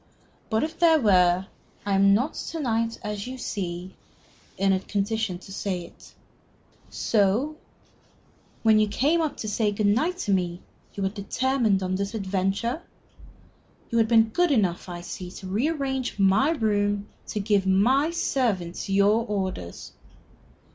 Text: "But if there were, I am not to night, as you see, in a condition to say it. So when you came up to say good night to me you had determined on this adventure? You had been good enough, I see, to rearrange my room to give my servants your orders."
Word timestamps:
"But 0.49 0.63
if 0.63 0.79
there 0.79 0.99
were, 0.99 1.45
I 1.85 1.93
am 1.93 2.15
not 2.15 2.33
to 2.33 2.59
night, 2.59 2.97
as 3.03 3.27
you 3.27 3.37
see, 3.37 3.93
in 4.57 4.73
a 4.73 4.79
condition 4.79 5.37
to 5.37 5.51
say 5.53 5.81
it. 5.81 6.15
So 6.89 7.55
when 8.63 8.79
you 8.79 8.87
came 8.87 9.21
up 9.21 9.37
to 9.37 9.47
say 9.47 9.71
good 9.71 9.85
night 9.85 10.17
to 10.25 10.33
me 10.33 10.63
you 10.95 11.03
had 11.03 11.13
determined 11.13 11.83
on 11.83 11.93
this 11.93 12.15
adventure? 12.15 12.81
You 13.91 13.99
had 13.99 14.07
been 14.07 14.29
good 14.29 14.49
enough, 14.49 14.89
I 14.89 15.01
see, 15.01 15.29
to 15.33 15.45
rearrange 15.47 16.17
my 16.17 16.49
room 16.49 17.07
to 17.27 17.39
give 17.39 17.67
my 17.67 18.09
servants 18.09 18.89
your 18.89 19.23
orders." 19.27 19.91